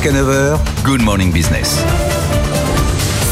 Jusqu'à 0.00 0.16
9h, 0.16 0.56
Good 0.84 1.02
Morning 1.02 1.32
Business. 1.32 1.82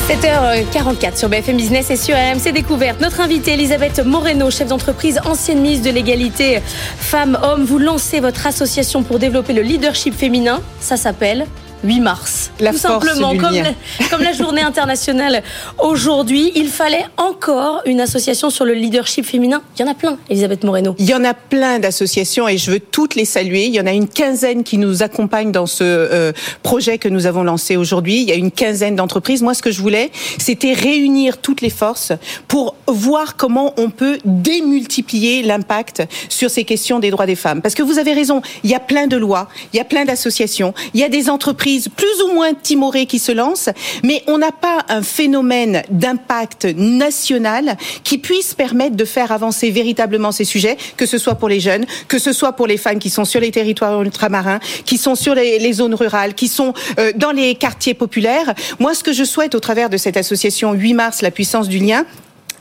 7h44 0.08 1.16
sur 1.16 1.28
BFM 1.28 1.56
Business 1.56 1.90
et 1.90 1.96
sur 1.96 2.16
AMC 2.16 2.52
Découverte. 2.52 3.00
Notre 3.00 3.20
invitée 3.20 3.52
Elisabeth 3.52 4.04
Moreno, 4.04 4.50
chef 4.50 4.66
d'entreprise, 4.66 5.20
ancienne 5.24 5.60
ministre 5.60 5.86
de 5.86 5.94
l'égalité 5.94 6.60
femmes-hommes. 6.98 7.64
Vous 7.64 7.78
lancez 7.78 8.18
votre 8.18 8.48
association 8.48 9.04
pour 9.04 9.20
développer 9.20 9.52
le 9.52 9.62
leadership 9.62 10.12
féminin. 10.12 10.60
Ça 10.80 10.96
s'appelle 10.96 11.46
8 11.84 12.00
mars. 12.00 12.50
La 12.58 12.72
Tout 12.72 12.78
force 12.78 13.06
simplement, 13.06 13.32
la, 13.32 14.08
comme 14.10 14.22
la 14.22 14.32
journée 14.32 14.62
internationale 14.62 15.42
aujourd'hui, 15.78 16.52
il 16.54 16.68
fallait 16.68 17.04
encore 17.16 17.82
une 17.84 18.00
association 18.00 18.50
sur 18.50 18.64
le 18.64 18.72
leadership 18.72 19.26
féminin. 19.26 19.62
Il 19.76 19.82
y 19.82 19.84
en 19.84 19.90
a 19.90 19.94
plein, 19.94 20.16
Elisabeth 20.30 20.64
Moreno. 20.64 20.94
Il 20.98 21.06
y 21.06 21.14
en 21.14 21.24
a 21.24 21.34
plein 21.34 21.78
d'associations 21.78 22.48
et 22.48 22.56
je 22.56 22.70
veux 22.70 22.80
toutes 22.80 23.14
les 23.14 23.24
saluer. 23.24 23.66
Il 23.66 23.74
y 23.74 23.80
en 23.80 23.86
a 23.86 23.92
une 23.92 24.08
quinzaine 24.08 24.64
qui 24.64 24.78
nous 24.78 25.02
accompagnent 25.02 25.52
dans 25.52 25.66
ce 25.66 25.84
euh, 25.84 26.32
projet 26.62 26.98
que 26.98 27.08
nous 27.08 27.26
avons 27.26 27.44
lancé 27.44 27.76
aujourd'hui. 27.76 28.22
Il 28.22 28.28
y 28.28 28.32
a 28.32 28.36
une 28.36 28.50
quinzaine 28.50 28.96
d'entreprises. 28.96 29.42
Moi, 29.42 29.54
ce 29.54 29.62
que 29.62 29.70
je 29.70 29.80
voulais, 29.80 30.10
c'était 30.38 30.72
réunir 30.72 31.38
toutes 31.38 31.60
les 31.60 31.70
forces 31.70 32.12
pour 32.48 32.74
voir 32.86 33.36
comment 33.36 33.74
on 33.76 33.90
peut 33.90 34.18
démultiplier 34.24 35.42
l'impact 35.42 36.02
sur 36.28 36.50
ces 36.50 36.64
questions 36.64 37.00
des 37.00 37.10
droits 37.10 37.26
des 37.26 37.36
femmes. 37.36 37.60
Parce 37.60 37.74
que 37.74 37.82
vous 37.82 37.98
avez 37.98 38.14
raison, 38.14 38.40
il 38.64 38.70
y 38.70 38.74
a 38.74 38.80
plein 38.80 39.06
de 39.06 39.16
lois, 39.16 39.48
il 39.72 39.76
y 39.76 39.80
a 39.80 39.84
plein 39.84 40.04
d'associations, 40.04 40.72
il 40.94 41.00
y 41.00 41.04
a 41.04 41.08
des 41.08 41.28
entreprises 41.28 41.65
plus 41.94 42.22
ou 42.24 42.32
moins 42.32 42.54
timorées 42.54 43.06
qui 43.06 43.18
se 43.18 43.32
lancent, 43.32 43.70
mais 44.04 44.22
on 44.26 44.38
n'a 44.38 44.52
pas 44.52 44.84
un 44.88 45.02
phénomène 45.02 45.82
d'impact 45.90 46.66
national 46.76 47.76
qui 48.04 48.18
puisse 48.18 48.54
permettre 48.54 48.96
de 48.96 49.04
faire 49.04 49.32
avancer 49.32 49.70
véritablement 49.70 50.32
ces 50.32 50.44
sujets, 50.44 50.76
que 50.96 51.06
ce 51.06 51.18
soit 51.18 51.34
pour 51.34 51.48
les 51.48 51.60
jeunes, 51.60 51.84
que 52.08 52.18
ce 52.18 52.32
soit 52.32 52.52
pour 52.52 52.66
les 52.66 52.76
femmes 52.76 52.98
qui 52.98 53.10
sont 53.10 53.24
sur 53.24 53.40
les 53.40 53.50
territoires 53.50 54.02
ultramarins, 54.02 54.60
qui 54.84 54.98
sont 54.98 55.14
sur 55.14 55.34
les, 55.34 55.58
les 55.58 55.72
zones 55.72 55.94
rurales, 55.94 56.34
qui 56.34 56.48
sont 56.48 56.72
euh, 56.98 57.12
dans 57.16 57.32
les 57.32 57.54
quartiers 57.54 57.94
populaires. 57.94 58.54
Moi, 58.78 58.94
ce 58.94 59.02
que 59.02 59.12
je 59.12 59.24
souhaite 59.24 59.54
au 59.54 59.60
travers 59.60 59.90
de 59.90 59.96
cette 59.96 60.16
association 60.16 60.72
8 60.72 60.94
mars, 60.94 61.22
la 61.22 61.30
puissance 61.30 61.68
du 61.68 61.78
lien, 61.78 62.04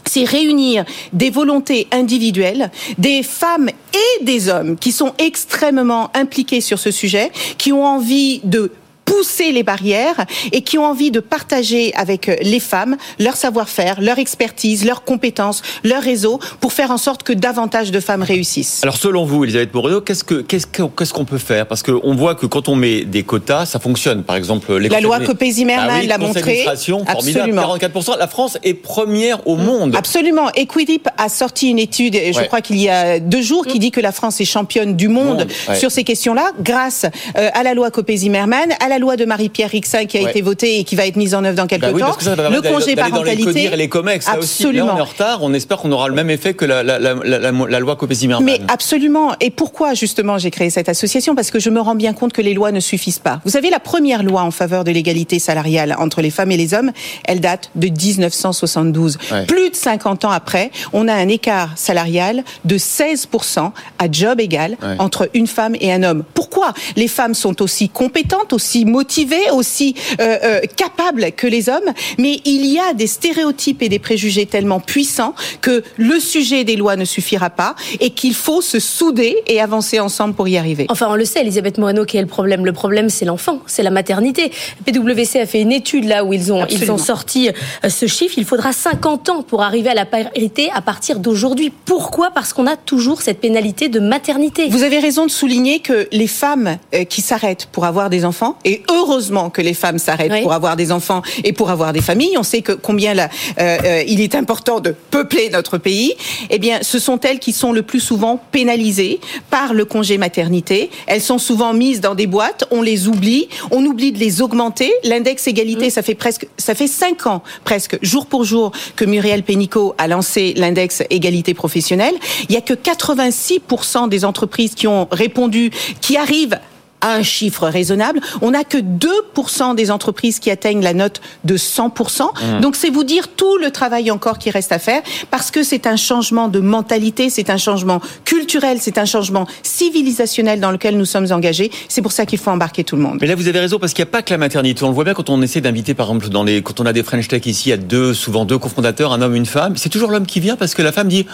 c'est 0.08 0.24
réunir 0.24 0.86
des 1.14 1.30
volontés 1.30 1.88
individuelles, 1.92 2.72
des 2.98 3.24
femmes 3.24 3.70
et 3.70 4.24
des 4.24 4.50
hommes 4.50 4.78
qui 4.78 4.92
sont 4.92 5.14
extrêmement 5.18 6.12
impliqués 6.16 6.62
sur 6.62 6.80
ce 6.80 6.92
sujet, 6.92 7.32
qui 7.58 7.72
ont 7.72 7.86
envie 7.86 8.40
de 8.44 8.72
pousser 9.06 9.52
les 9.52 9.64
barrières 9.64 10.26
et 10.52 10.62
qui 10.62 10.78
ont 10.78 10.86
envie 10.86 11.12
de 11.12 11.20
partager 11.20 11.94
avec 11.96 12.30
les 12.42 12.60
femmes 12.60 12.98
leur 13.20 13.36
savoir-faire, 13.36 14.02
leur 14.02 14.20
expertise, 14.20 14.84
leurs 14.86 15.04
compétences, 15.04 15.62
leur 15.84 16.02
réseau 16.02 16.40
pour 16.60 16.74
faire 16.74 16.92
en 16.92 16.98
sorte 16.98 17.24
que 17.24 17.34
davantage 17.34 17.92
de 17.92 18.00
femmes 18.00 18.24
réussissent. 18.24 18.82
Alors 18.84 18.98
selon 18.98 19.26
vous, 19.26 19.44
Elisabeth 19.44 19.74
Moreno, 19.74 20.02
qu'est-ce 20.02 20.24
que 20.24 20.42
qu'est-ce 20.42 20.68
qu'on 20.68 20.90
qu'on 20.90 21.26
peut 21.26 21.38
faire? 21.38 21.68
Parce 21.68 21.84
qu'on 21.84 22.16
voit 22.16 22.36
que 22.36 22.46
quand 22.46 22.68
on 22.68 22.76
met 22.76 23.06
des 23.06 23.24
quotas, 23.24 23.66
ça 23.66 23.80
fonctionne. 23.80 24.24
Par 24.24 24.36
exemple, 24.36 24.76
les 24.78 24.90
La 24.90 25.00
loi 25.02 25.20
Copé-Zimmermann 25.20 25.90
Ah 25.92 26.00
oui, 26.02 26.08
l'a 26.08 26.18
montré. 26.18 26.66
Absolument. 27.08 27.78
44%. 27.78 28.18
La 28.18 28.28
France 28.28 28.58
est 28.64 28.74
première 28.74 29.48
au 29.48 29.56
monde. 29.56 29.96
Absolument. 29.96 30.50
Equidip 30.56 31.08
a 31.18 31.30
sorti 31.30 31.70
une 31.70 31.80
étude, 31.80 32.16
je 32.16 32.38
Ouais. 32.38 32.48
crois 32.48 32.62
qu'il 32.62 32.78
y 32.78 32.90
a 32.90 33.20
deux 33.20 33.42
jours, 33.42 33.66
qui 33.66 33.80
dit 33.80 33.92
que 33.92 34.02
la 34.02 34.12
France 34.12 34.42
est 34.42 34.46
championne 34.46 34.96
du 34.96 35.08
monde 35.08 35.26
Monde, 35.26 35.48
ouais. 35.70 35.76
sur 35.76 35.90
ces 35.92 36.04
questions-là, 36.04 36.52
grâce 36.60 37.06
euh, 37.38 37.50
à 37.54 37.64
la 37.64 37.74
loi 37.74 37.90
Copé-Zimmermann, 37.90 38.74
à 38.84 38.90
la 38.90 38.95
loi 39.00 39.16
de 39.18 39.26
Marie-Pierre 39.26 39.70
Rixin 39.70 40.06
qui 40.06 40.18
a 40.18 40.22
Ouais. 40.24 40.30
été 40.32 40.42
votée 40.42 40.80
et 40.80 40.84
qui 40.84 40.96
va 40.96 41.06
être 41.06 41.16
mise 41.16 41.36
en 41.36 41.44
œuvre 41.44 41.56
dans 41.58 41.68
quelques 41.68 41.82
Bah 41.84 41.92
oui, 41.94 42.02
temps. 42.02 42.16
ça, 42.20 42.36
le 42.36 42.62
congé 42.62 42.96
dans 42.96 43.04
les 43.06 43.10
parentalité. 43.12 43.44
CODIR 43.44 43.74
et 43.74 43.78
les 43.78 43.90
COMEX, 43.90 44.26
ça 44.26 44.38
aussi. 44.40 44.64
Là, 44.64 44.70
Absolument. 44.70 44.94
on 44.94 44.98
est 44.98 45.02
en 45.02 45.06
retard. 45.06 45.40
On 45.44 45.54
espère 45.54 45.78
qu'on 45.78 45.92
aura 45.92 46.08
le 46.08 46.16
même 46.16 46.30
effet 46.30 46.54
que 46.54 46.66
la, 46.66 46.84
la, 46.84 47.00
la, 47.00 47.14
la, 47.24 47.40
la- 47.40 47.52
la 47.52 47.80
loi 47.80 47.96
Copé-Zimmermann. 47.96 48.46
Mais 48.46 48.60
absolument. 48.68 49.34
Et 49.40 49.50
pourquoi 49.52 49.94
justement 49.94 50.38
j'ai 50.38 50.52
créé 50.52 50.70
cette 50.70 50.90
association? 50.90 51.36
Parce 51.36 51.52
que 51.52 51.60
je 51.60 51.70
me 51.70 51.80
rends 51.80 51.96
bien 51.96 52.14
compte 52.14 52.34
que 52.34 52.42
les 52.42 52.54
lois 52.54 52.72
ne 52.72 52.80
suffisent 52.80 53.20
pas. 53.20 53.42
Vous 53.46 53.52
savez, 53.52 53.70
la 53.70 53.80
première 53.80 54.24
loi 54.24 54.42
en 54.42 54.52
faveur 54.52 54.84
de 54.84 54.92
l'égalité 54.92 55.40
salariale 55.40 55.96
entre 56.00 56.22
les 56.22 56.30
femmes 56.30 56.52
et 56.52 56.58
les 56.58 56.74
hommes, 56.74 56.92
elle 57.26 57.40
date 57.42 57.70
de 57.76 57.88
1972. 57.90 59.18
Ouais. 59.32 59.46
Plus 59.46 59.70
de 59.70 59.76
50 59.76 60.26
ans 60.26 60.32
après, 60.32 60.72
on 60.94 61.08
a 61.08 61.14
un 61.14 61.28
écart 61.28 61.70
salarial 61.76 62.44
de 62.66 62.78
16% 62.78 63.72
à 64.00 64.12
job 64.12 64.40
égal 64.40 64.78
Ouais. 64.82 64.96
entre 65.00 65.30
une 65.34 65.48
femme 65.48 65.76
et 65.80 65.92
un 65.92 66.04
homme. 66.04 66.24
Pourquoi? 66.34 66.74
Les 66.96 67.08
femmes 67.08 67.34
sont 67.34 67.62
aussi 67.62 67.90
compétentes, 67.90 68.54
aussi 68.54 68.85
motivées, 68.86 69.50
aussi 69.52 69.96
euh, 70.20 70.38
euh, 70.44 70.62
capables 70.76 71.32
que 71.34 71.48
les 71.48 71.70
hommes, 71.70 71.92
mais 72.18 72.42
il 72.46 72.66
y 72.66 72.80
a 72.80 72.94
des 72.94 73.08
stéréotypes 73.08 73.82
et 73.82 73.90
des 73.90 74.00
préjugés 74.00 74.46
tellement 74.46 74.80
puissants 74.80 75.36
que 75.62 75.84
le 75.98 76.20
sujet 76.20 76.64
des 76.64 76.76
lois 76.76 76.96
ne 76.96 77.06
suffira 77.06 77.50
pas 77.50 77.76
et 78.00 78.12
qu'il 78.12 78.34
faut 78.34 78.62
se 78.62 78.80
souder 78.80 79.38
et 79.48 79.62
avancer 79.62 80.00
ensemble 80.00 80.34
pour 80.34 80.48
y 80.48 80.58
arriver. 80.58 80.86
Enfin, 80.90 81.08
on 81.10 81.16
le 81.16 81.26
sait, 81.26 81.42
Elisabeth 81.42 81.78
Moreno, 81.78 82.06
qui 82.06 82.18
est 82.18 82.22
le 82.22 82.28
problème 82.28 82.66
Le 82.66 82.74
problème, 82.74 83.10
c'est 83.10 83.26
l'enfant, 83.26 83.62
c'est 83.66 83.84
la 83.84 83.92
maternité. 83.92 84.52
PwC 84.86 85.40
a 85.40 85.46
fait 85.46 85.62
une 85.62 85.72
étude 85.72 86.06
là 86.06 86.24
où 86.24 86.34
ils 86.34 86.54
ont, 86.54 86.66
ils 86.68 86.92
ont 86.92 86.98
sorti 86.98 87.50
euh, 87.50 87.90
ce 87.90 88.08
chiffre. 88.08 88.36
Il 88.38 88.46
faudra 88.46 88.74
50 88.74 89.30
ans 89.30 89.44
pour 89.44 89.64
arriver 89.64 89.90
à 89.90 89.94
la 89.94 90.06
parité 90.06 90.70
à 90.74 90.82
partir 90.82 91.20
d'aujourd'hui. 91.20 91.72
Pourquoi? 91.86 92.32
Parce 92.32 92.54
qu'on 92.54 92.68
a 92.68 92.76
toujours 92.76 93.22
cette 93.22 93.40
pénalité 93.40 93.90
de 93.90 94.00
maternité. 94.00 94.68
Vous 94.70 94.84
avez 94.84 95.00
raison 95.00 95.26
de 95.26 95.32
souligner 95.32 95.80
que 95.80 96.08
les 96.12 96.28
femmes 96.28 96.78
euh, 96.94 97.04
qui 97.04 97.22
s'arrêtent 97.22 97.68
pour 97.72 97.86
avoir 97.86 98.10
des 98.10 98.26
enfants, 98.26 98.58
et 98.66 98.75
heureusement 98.90 99.50
que 99.50 99.62
les 99.62 99.74
femmes 99.74 100.00
s'arrêtent 100.00 100.32
Oui. 100.32 100.42
pour 100.42 100.54
avoir 100.54 100.76
des 100.76 100.92
enfants 100.92 101.22
et 101.44 101.54
pour 101.54 101.70
avoir 101.70 101.94
des 101.94 102.02
familles, 102.02 102.38
on 102.38 102.44
sait 102.44 102.62
que 102.62 102.72
combien 102.72 103.14
la, 103.14 103.30
euh, 103.60 103.78
euh, 103.84 104.04
il 104.08 104.22
est 104.22 104.36
important 104.36 104.80
de 104.80 104.96
peupler 105.12 105.50
notre 105.50 105.78
pays, 105.78 106.14
eh 106.50 106.60
bien, 106.60 106.80
ce 106.82 107.00
sont 107.00 107.20
elles 107.22 107.40
qui 107.40 107.54
sont 107.54 107.72
le 107.72 107.82
plus 107.82 108.00
souvent 108.00 108.40
pénalisées 108.52 109.20
par 109.50 109.74
le 109.74 109.86
congé 109.86 110.18
maternité. 110.18 110.90
Elles 111.08 111.22
sont 111.22 111.38
souvent 111.38 111.74
mises 111.74 112.02
dans 112.02 112.16
des 112.16 112.28
boîtes, 112.28 112.66
on 112.72 112.82
les 112.82 113.08
oublie, 113.08 113.48
on 113.72 113.84
oublie 113.86 114.12
de 114.12 114.20
les 114.20 114.42
augmenter. 114.42 114.92
L'index 115.04 115.48
égalité, 115.48 115.90
ça 115.90 116.02
fait 116.02 116.16
presque, 116.16 116.48
ça 116.58 116.76
fait 116.76 116.88
cinq 116.88 117.28
ans 117.28 117.44
presque, 117.64 117.98
jour 118.02 118.26
pour 118.26 118.44
jour, 118.44 118.72
que 118.96 119.06
Muriel 119.06 119.44
Pénicaud 119.44 119.96
a 119.98 120.08
lancé 120.08 120.54
l'index 120.58 121.04
égalité 121.10 121.54
professionnelle. 121.54 122.16
Il 122.50 122.56
y 122.56 122.58
a 122.58 122.62
que 122.62 122.74
86% 122.74 124.10
des 124.10 124.26
entreprises 124.26 124.76
qui 124.76 124.88
ont 124.88 125.08
répondu, 125.12 125.72
qui 126.02 126.18
arrivent 126.18 126.60
à 127.06 127.14
un 127.14 127.24
chiffre 127.24 127.68
raisonnable. 127.68 128.20
On 128.42 128.52
n'a 128.52 128.64
que 128.64 128.80
2% 128.80 129.76
des 129.76 129.92
entreprises 129.92 130.40
qui 130.40 130.50
atteignent 130.50 130.82
la 130.82 130.94
note 130.94 131.22
de 131.44 131.56
100%. 131.56 132.62
Donc 132.62 132.76
c'est 132.76 132.90
vous 132.90 133.04
dire 133.04 133.28
tout 133.28 133.58
le 133.58 133.70
travail 133.70 134.10
encore 134.10 134.40
qui 134.40 134.50
reste 134.50 134.72
à 134.72 134.80
faire 134.80 135.04
parce 135.30 135.52
que 135.52 135.62
c'est 135.62 135.86
un 135.86 135.98
changement 135.98 136.48
de 136.48 136.60
mentalité, 136.60 137.30
c'est 137.30 137.52
un 137.52 137.58
changement 137.58 138.02
culturel, 138.24 138.80
c'est 138.82 138.98
un 138.98 139.06
changement 139.06 139.46
civilisationnel 139.62 140.60
dans 140.60 140.72
lequel 140.72 140.98
nous 140.98 141.06
sommes 141.06 141.32
engagés. 141.32 141.72
C'est 141.90 142.02
pour 142.02 142.12
ça 142.12 142.26
qu'il 142.26 142.40
faut 142.40 142.50
embarquer 142.50 142.84
tout 142.84 142.96
le 142.96 143.04
monde. 143.04 143.20
Mais 143.22 143.28
là, 143.28 143.36
vous 143.36 143.48
avez 143.48 143.60
raison, 143.60 143.78
parce 143.78 143.94
qu'il 143.94 144.04
n'y 144.04 144.10
a 144.10 144.12
pas 144.12 144.24
que 144.24 144.32
la 144.34 144.40
maternité. 144.40 144.84
On 144.84 144.88
le 144.88 144.96
voit 144.96 145.04
bien 145.04 145.14
quand 145.14 145.30
on 145.30 145.42
essaie 145.44 145.62
d'inviter, 145.62 145.94
par 145.94 146.08
exemple, 146.08 146.30
dans 146.30 146.44
les, 146.44 146.64
quand 146.64 146.80
on 146.80 146.86
a 146.88 146.94
des 146.94 147.04
French 147.04 147.28
Tech 147.28 147.46
ici, 147.46 147.70
il 147.70 147.72
y 147.72 147.74
a 147.74 147.78
deux, 147.78 148.14
souvent 148.16 148.46
deux 148.46 148.58
cofondateurs, 148.58 149.14
un 149.14 149.22
homme, 149.22 149.36
une 149.36 149.46
femme. 149.46 149.78
C'est 149.78 149.90
toujours 149.90 150.10
l'homme 150.10 150.26
qui 150.26 150.40
vient 150.40 150.56
parce 150.56 150.74
que 150.74 150.82
la 150.82 150.92
femme 150.92 151.08
dit, 151.08 151.28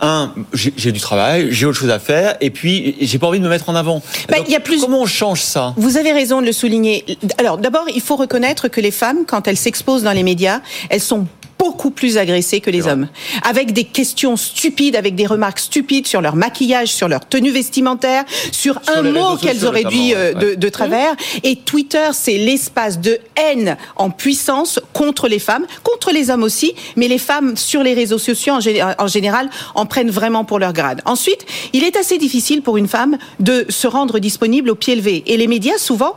un, 0.00 0.32
j'ai 0.52 0.92
du 0.92 1.00
travail, 1.00 1.48
j'ai 1.50 1.66
autre 1.66 1.78
chose 1.78 1.90
à 1.90 1.98
faire, 1.98 2.36
et 2.40 2.50
puis 2.50 2.96
j'ai 3.00 3.18
pas 3.18 3.26
envie 3.26 3.38
de 3.38 3.44
me 3.44 3.48
mettre 3.48 3.68
en 3.68 3.74
avant. 3.74 4.02
Bah, 4.28 4.36
Donc, 4.38 4.46
il 4.48 4.52
y 4.52 4.56
a 4.56 4.60
plus- 4.60 4.80
Comment 4.80 5.02
on 5.02 5.06
change 5.06 5.40
ça? 5.42 5.74
Vous 5.76 5.96
avez 5.96 6.12
raison 6.12 6.40
de 6.40 6.46
le 6.46 6.52
souligner. 6.52 7.04
Alors 7.38 7.58
d'abord, 7.58 7.84
il 7.94 8.00
faut 8.00 8.16
reconnaître 8.16 8.68
que 8.68 8.80
les 8.80 8.90
femmes, 8.90 9.24
quand 9.26 9.48
elles 9.48 9.56
s'exposent 9.56 10.02
dans 10.02 10.12
les 10.12 10.22
médias, 10.22 10.60
elles 10.90 11.00
sont 11.00 11.26
beaucoup 11.68 11.90
plus 11.90 12.16
agressées 12.16 12.60
que 12.60 12.70
les 12.70 12.86
hommes, 12.86 13.08
avec 13.42 13.72
des 13.74 13.84
questions 13.84 14.36
stupides, 14.38 14.96
avec 14.96 15.14
des 15.14 15.26
remarques 15.26 15.58
stupides 15.58 16.06
sur 16.06 16.22
leur 16.22 16.34
maquillage, 16.34 16.88
sur 16.88 17.08
leur 17.08 17.28
tenue 17.28 17.50
vestimentaire, 17.50 18.24
sur, 18.52 18.80
Sur 18.82 18.96
un 18.96 19.02
mot 19.02 19.36
qu'elles 19.36 19.66
auraient 19.66 19.84
dit 19.84 20.14
euh, 20.14 20.32
ouais. 20.32 20.34
de, 20.34 20.54
de 20.54 20.68
travers. 20.70 21.14
Et 21.42 21.56
Twitter, 21.56 22.08
c'est 22.14 22.38
l'espace 22.38 23.00
de 23.00 23.18
haine 23.36 23.76
en 23.96 24.08
puissance 24.08 24.80
contre 24.94 25.28
les 25.28 25.38
femmes, 25.38 25.66
contre 25.82 26.10
les 26.10 26.30
hommes 26.30 26.42
aussi, 26.42 26.72
mais 26.96 27.06
les 27.06 27.18
femmes 27.18 27.54
sur 27.56 27.82
les 27.82 27.92
réseaux 27.92 28.18
sociaux 28.18 28.54
en, 28.54 28.60
gé- 28.60 28.82
en 28.98 29.06
général 29.06 29.50
en 29.74 29.84
prennent 29.84 30.10
vraiment 30.10 30.44
pour 30.46 30.58
leur 30.58 30.72
grade. 30.72 31.02
Ensuite, 31.04 31.44
il 31.74 31.84
est 31.84 31.96
assez 31.96 32.16
difficile 32.16 32.62
pour 32.62 32.78
une 32.78 32.88
femme 32.88 33.18
de 33.40 33.66
se 33.68 33.86
rendre 33.86 34.18
disponible 34.20 34.70
au 34.70 34.74
pied 34.74 34.96
levé. 34.96 35.22
Et 35.26 35.36
les 35.36 35.46
médias, 35.48 35.76
souvent, 35.78 36.14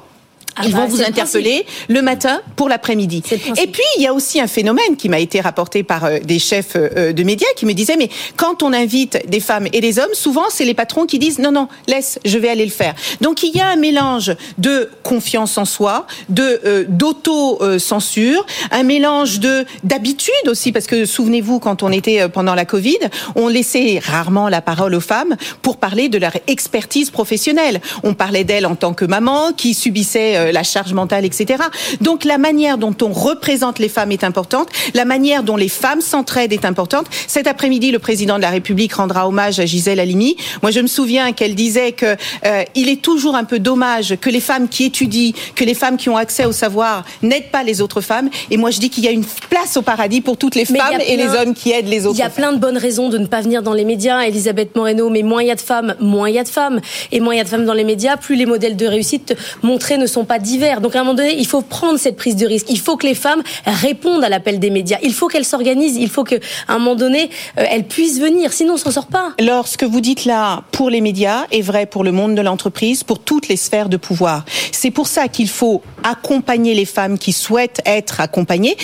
Ah 0.55 0.63
ils 0.65 0.73
bah, 0.73 0.79
vont 0.79 0.87
vous 0.87 0.97
c'est 0.97 1.03
le 1.03 1.09
interpeller 1.09 1.65
le 1.87 2.01
matin 2.01 2.41
pour 2.55 2.67
l'après-midi. 2.67 3.23
Et 3.31 3.67
puis, 3.67 3.83
il 3.97 4.03
y 4.03 4.07
a 4.07 4.13
aussi 4.13 4.39
un 4.39 4.47
phénomène 4.47 4.97
qui 4.97 5.07
m'a 5.07 5.19
été 5.19 5.39
rapporté 5.39 5.83
par 5.83 6.05
euh, 6.05 6.19
des 6.19 6.39
chefs 6.39 6.75
euh, 6.75 7.13
de 7.13 7.23
médias 7.23 7.47
qui 7.55 7.65
me 7.65 7.73
disaient, 7.73 7.95
mais 7.97 8.09
quand 8.35 8.61
on 8.63 8.73
invite 8.73 9.29
des 9.29 9.39
femmes 9.39 9.67
et 9.71 9.79
des 9.79 9.97
hommes, 9.99 10.13
souvent, 10.13 10.45
c'est 10.49 10.65
les 10.65 10.73
patrons 10.73 11.05
qui 11.05 11.19
disent, 11.19 11.39
non, 11.39 11.51
non, 11.51 11.67
laisse, 11.87 12.19
je 12.25 12.37
vais 12.37 12.49
aller 12.49 12.65
le 12.65 12.71
faire. 12.71 12.95
Donc, 13.21 13.43
il 13.43 13.55
y 13.55 13.61
a 13.61 13.67
un 13.67 13.75
mélange 13.77 14.35
de 14.57 14.89
confiance 15.03 15.57
en 15.57 15.65
soi, 15.65 16.05
de 16.29 16.61
euh, 16.65 16.85
d'auto-censure, 16.87 18.45
un 18.71 18.83
mélange 18.83 19.39
de 19.39 19.65
d'habitude 19.83 20.47
aussi, 20.47 20.71
parce 20.71 20.87
que 20.87 21.05
souvenez-vous, 21.05 21.59
quand 21.59 21.83
on 21.83 21.91
était 21.91 22.21
euh, 22.21 22.27
pendant 22.27 22.55
la 22.55 22.65
Covid, 22.65 22.99
on 23.35 23.47
laissait 23.47 23.99
rarement 24.03 24.49
la 24.49 24.61
parole 24.61 24.95
aux 24.95 25.01
femmes 25.01 25.35
pour 25.61 25.77
parler 25.77 26.09
de 26.09 26.17
leur 26.17 26.33
expertise 26.47 27.09
professionnelle. 27.09 27.81
On 28.03 28.13
parlait 28.13 28.43
d'elles 28.43 28.65
en 28.65 28.75
tant 28.75 28.93
que 28.93 29.05
maman 29.05 29.53
qui 29.53 29.73
subissait 29.73 30.40
euh, 30.41 30.51
la 30.51 30.63
charge 30.63 30.93
mentale, 30.93 31.25
etc. 31.25 31.63
Donc 32.01 32.23
la 32.25 32.37
manière 32.37 32.77
dont 32.77 32.95
on 33.01 33.11
représente 33.11 33.79
les 33.79 33.89
femmes 33.89 34.11
est 34.11 34.23
importante, 34.23 34.69
la 34.93 35.05
manière 35.05 35.43
dont 35.43 35.55
les 35.55 35.69
femmes 35.69 36.01
s'entraident 36.01 36.53
est 36.53 36.65
importante. 36.65 37.07
Cet 37.27 37.47
après-midi, 37.47 37.91
le 37.91 37.99
président 37.99 38.37
de 38.37 38.41
la 38.41 38.49
République 38.49 38.93
rendra 38.93 39.27
hommage 39.27 39.59
à 39.59 39.65
Gisèle 39.65 39.99
Halimi. 39.99 40.35
Moi, 40.61 40.71
je 40.71 40.79
me 40.79 40.87
souviens 40.87 41.31
qu'elle 41.33 41.55
disait 41.55 41.91
que 41.91 42.15
euh, 42.45 42.63
il 42.75 42.89
est 42.89 43.01
toujours 43.01 43.35
un 43.35 43.43
peu 43.43 43.59
dommage 43.59 44.15
que 44.19 44.29
les 44.29 44.39
femmes 44.39 44.67
qui 44.67 44.85
étudient, 44.85 45.31
que 45.55 45.63
les 45.63 45.73
femmes 45.73 45.97
qui 45.97 46.09
ont 46.09 46.17
accès 46.17 46.45
au 46.45 46.51
savoir 46.51 47.03
n'aident 47.21 47.51
pas 47.51 47.63
les 47.63 47.81
autres 47.81 48.01
femmes. 48.01 48.29
Et 48.49 48.57
moi, 48.57 48.71
je 48.71 48.79
dis 48.79 48.89
qu'il 48.89 49.03
y 49.03 49.07
a 49.07 49.11
une 49.11 49.25
place 49.49 49.77
au 49.77 49.81
paradis 49.81 50.21
pour 50.21 50.37
toutes 50.37 50.55
les 50.55 50.65
femmes 50.65 50.99
et 51.05 51.17
les 51.17 51.27
hommes 51.27 51.53
qui 51.53 51.71
aident 51.71 51.87
les 51.87 52.05
autres. 52.05 52.17
Il 52.17 52.21
y 52.21 52.25
a 52.25 52.29
plein 52.29 52.53
de 52.53 52.57
bonnes 52.59 52.77
raisons 52.77 53.09
de 53.09 53.17
ne 53.17 53.27
pas 53.27 53.41
venir 53.41 53.61
dans 53.61 53.73
les 53.73 53.85
médias, 53.85 54.21
Elisabeth 54.21 54.75
Moreno, 54.75 55.09
mais 55.09 55.23
moins 55.23 55.43
il 55.43 55.47
y 55.47 55.51
a 55.51 55.55
de 55.55 55.61
femmes, 55.61 55.95
moins 55.99 56.29
il 56.29 56.35
y 56.35 56.39
a 56.39 56.43
de 56.43 56.49
femmes. 56.49 56.81
Et 57.11 57.19
moins 57.19 57.33
il 57.33 57.37
y 57.37 57.41
a 57.41 57.43
de 57.43 57.49
femmes 57.49 57.65
dans 57.65 57.73
les 57.73 57.83
médias, 57.83 58.17
plus 58.17 58.35
les 58.35 58.45
modèles 58.45 58.75
de 58.75 58.85
réussite 58.85 59.35
montrés 59.63 59.97
ne 59.97 60.07
sont 60.07 60.25
pas 60.25 60.30
divers. 60.39 60.81
Donc 60.81 60.95
à 60.95 60.99
un 60.99 61.03
moment 61.03 61.15
donné, 61.15 61.35
il 61.37 61.47
faut 61.47 61.61
prendre 61.61 61.97
cette 61.97 62.15
prise 62.15 62.35
de 62.35 62.45
risque. 62.45 62.67
Il 62.69 62.79
faut 62.79 62.97
que 62.97 63.07
les 63.07 63.15
femmes 63.15 63.43
répondent 63.65 64.23
à 64.23 64.29
l'appel 64.29 64.59
des 64.59 64.69
médias. 64.69 64.97
Il 65.03 65.13
faut 65.13 65.27
qu'elles 65.27 65.45
s'organisent. 65.45 65.97
Il 65.97 66.09
faut 66.09 66.23
qu'à 66.23 66.37
un 66.67 66.79
moment 66.79 66.95
donné, 66.95 67.29
euh, 67.57 67.65
elles 67.69 67.85
puissent 67.85 68.19
venir. 68.19 68.53
Sinon, 68.53 68.73
on 68.73 68.77
s'en 68.77 68.91
sort 68.91 69.07
pas. 69.07 69.33
Alors, 69.39 69.67
ce 69.67 69.77
que 69.77 69.85
vous 69.85 70.01
dites 70.01 70.25
là 70.25 70.63
pour 70.71 70.89
les 70.89 71.01
médias 71.01 71.45
est 71.51 71.61
vrai 71.61 71.85
pour 71.85 72.03
le 72.03 72.11
monde 72.11 72.35
de 72.35 72.41
l'entreprise, 72.41 73.03
pour 73.03 73.19
toutes 73.19 73.47
les 73.47 73.57
sphères 73.57 73.89
de 73.89 73.97
pouvoir. 73.97 74.45
C'est 74.71 74.91
pour 74.91 75.07
ça 75.07 75.27
qu'il 75.27 75.49
faut 75.49 75.81
accompagner 76.03 76.73
les 76.73 76.85
femmes 76.85 77.17
qui 77.17 77.33
souhaitent 77.33 77.81
être 77.85 78.19
accompagnées. 78.19 78.75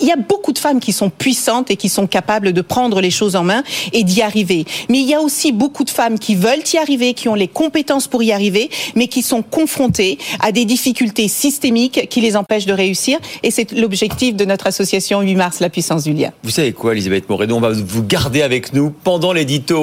Il 0.00 0.06
y 0.06 0.12
a 0.12 0.16
beaucoup 0.16 0.52
de 0.52 0.58
femmes 0.58 0.80
qui 0.80 0.92
sont 0.92 1.10
puissantes 1.10 1.70
et 1.70 1.76
qui 1.76 1.88
sont 1.88 2.06
capables 2.06 2.52
de 2.52 2.60
prendre 2.60 3.00
les 3.00 3.10
choses 3.10 3.36
en 3.36 3.44
main 3.44 3.62
et 3.92 4.04
d'y 4.04 4.22
arriver. 4.22 4.64
Mais 4.88 4.98
il 4.98 5.08
y 5.08 5.14
a 5.14 5.20
aussi 5.20 5.52
beaucoup 5.52 5.84
de 5.84 5.90
femmes 5.90 6.18
qui 6.18 6.34
veulent 6.34 6.62
y 6.72 6.76
arriver, 6.76 7.14
qui 7.14 7.28
ont 7.28 7.34
les 7.34 7.48
compétences 7.48 8.06
pour 8.06 8.22
y 8.22 8.32
arriver, 8.32 8.70
mais 8.94 9.08
qui 9.08 9.22
sont 9.22 9.42
confrontées 9.42 10.18
à 10.40 10.52
des 10.52 10.64
difficultés 10.96 11.28
systémiques 11.28 12.08
qui 12.08 12.22
les 12.22 12.36
empêchent 12.36 12.64
de 12.64 12.72
réussir. 12.72 13.18
Et 13.42 13.50
c'est 13.50 13.72
l'objectif 13.72 14.34
de 14.34 14.46
notre 14.46 14.66
association 14.66 15.20
8 15.20 15.34
mars, 15.34 15.60
la 15.60 15.68
puissance 15.68 16.04
du 16.04 16.14
lien. 16.14 16.30
Vous 16.42 16.50
savez 16.50 16.72
quoi, 16.72 16.92
Elisabeth 16.92 17.28
Moreno? 17.28 17.56
On 17.56 17.60
va 17.60 17.72
vous 17.72 18.02
garder 18.02 18.40
avec 18.40 18.72
nous 18.72 18.90
pendant 19.04 19.34
l'édito. 19.34 19.76